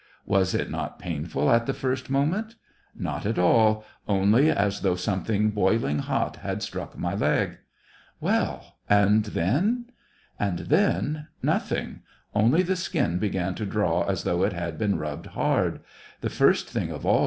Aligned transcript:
"Was 0.25 0.55
it 0.55 0.71
not 0.71 0.97
painful 0.97 1.51
at 1.51 1.67
the 1.67 1.75
first 1.75 2.09
moment 2.09 2.49
t 2.49 2.55
""Not 2.95 3.23
at 3.27 3.37
all; 3.37 3.85
only 4.07 4.49
as 4.49 4.79
though 4.81 4.95
something 4.95 5.51
boiling 5.51 5.99
hot 5.99 6.37
had 6.37 6.63
struck 6.63 6.97
my 6.97 7.13
leg." 7.13 7.59
Well, 8.19 8.77
and 8.89 9.25
then.?"" 9.25 9.85
And 10.49 10.57
then— 10.57 11.27
nothing; 11.53 11.99
only 12.33 12.63
the 12.63 12.75
skin 12.75 13.19
began 13.19 13.53
to 13.53 13.65
draw 13.67 14.01
as 14.07 14.23
though 14.23 14.41
it 14.41 14.53
had 14.53 14.79
been 14.79 14.97
rubbed 14.97 15.27
hard. 15.37 15.81
The 16.21 16.31
first 16.31 16.67
thing 16.67 16.89
of 16.89 17.05
all. 17.05 17.19